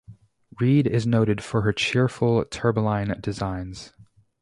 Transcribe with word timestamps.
Rhead 0.59 0.87
is 0.87 1.05
noted 1.05 1.43
for 1.43 1.61
her 1.61 1.71
cheerful 1.71 2.43
tubelined 2.45 3.21
designs. 3.21 3.93